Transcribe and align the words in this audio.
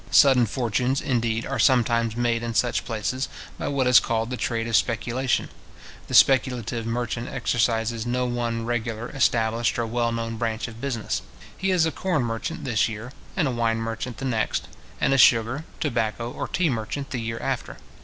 Sudden 0.09 0.47
fortunes, 0.47 0.99
indeed, 0.99 1.45
are 1.45 1.59
sometimes 1.59 2.15
made 2.15 2.41
in 2.41 2.55
such 2.55 2.85
places, 2.85 3.29
by 3.59 3.67
what 3.67 3.85
is 3.85 3.99
called 3.99 4.31
the 4.31 4.35
trade 4.35 4.67
of 4.67 4.75
speculation. 4.75 5.47
The 6.07 6.15
speculative 6.15 6.87
merchant 6.87 7.27
exercises 7.29 8.03
no 8.03 8.25
one 8.25 8.65
regular, 8.65 9.09
established, 9.11 9.77
or 9.77 9.85
well 9.85 10.11
known 10.11 10.37
branch 10.37 10.67
of 10.67 10.81
business. 10.81 11.21
He 11.55 11.69
is 11.69 11.85
a 11.85 11.91
corn 11.91 12.23
merchant 12.23 12.63
this 12.65 12.89
year, 12.89 13.11
and 13.37 13.47
a 13.47 13.51
wine 13.51 13.77
merchant 13.77 14.17
the 14.17 14.25
next, 14.25 14.67
and 14.99 15.13
a 15.13 15.19
sugar, 15.19 15.65
tobacco, 15.79 16.31
or 16.31 16.47
tea 16.47 16.71
merchant 16.71 17.11
the 17.11 17.19
year 17.21 17.37
after. 17.39 17.77